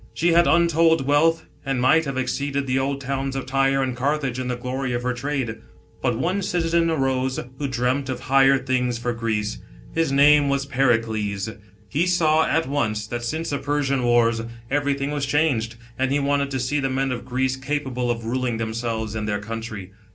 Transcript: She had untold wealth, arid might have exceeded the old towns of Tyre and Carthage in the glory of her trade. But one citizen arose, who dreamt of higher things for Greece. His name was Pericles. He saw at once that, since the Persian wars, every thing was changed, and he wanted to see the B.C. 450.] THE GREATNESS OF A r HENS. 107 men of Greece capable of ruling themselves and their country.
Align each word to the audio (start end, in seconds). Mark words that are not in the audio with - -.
She 0.15 0.33
had 0.33 0.47
untold 0.47 1.05
wealth, 1.05 1.45
arid 1.63 1.79
might 1.79 2.05
have 2.05 2.17
exceeded 2.17 2.65
the 2.65 2.79
old 2.79 2.99
towns 3.01 3.35
of 3.35 3.45
Tyre 3.45 3.83
and 3.83 3.95
Carthage 3.95 4.39
in 4.39 4.47
the 4.47 4.55
glory 4.55 4.93
of 4.93 5.03
her 5.03 5.13
trade. 5.13 5.57
But 6.01 6.17
one 6.17 6.41
citizen 6.41 6.89
arose, 6.89 7.39
who 7.59 7.67
dreamt 7.67 8.09
of 8.09 8.21
higher 8.21 8.57
things 8.57 8.97
for 8.97 9.13
Greece. 9.13 9.59
His 9.93 10.11
name 10.11 10.49
was 10.49 10.65
Pericles. 10.65 11.49
He 11.87 12.07
saw 12.07 12.47
at 12.47 12.67
once 12.67 13.05
that, 13.05 13.21
since 13.23 13.51
the 13.51 13.59
Persian 13.59 14.01
wars, 14.01 14.41
every 14.71 14.95
thing 14.95 15.11
was 15.11 15.27
changed, 15.27 15.75
and 15.99 16.11
he 16.11 16.17
wanted 16.17 16.49
to 16.49 16.59
see 16.59 16.79
the 16.79 16.87
B.C. 16.89 16.95
450.] 16.95 16.95
THE 16.95 16.95
GREATNESS 16.95 16.95
OF 16.95 16.95
A 16.95 16.95
r 16.95 16.95
HENS. 16.95 16.95
107 16.95 16.95
men 16.95 17.11
of 17.21 17.25
Greece 17.25 17.55
capable 17.57 18.09
of 18.09 18.25
ruling 18.25 18.57
themselves 18.57 19.13
and 19.13 19.29
their 19.29 19.39
country. 19.39 19.91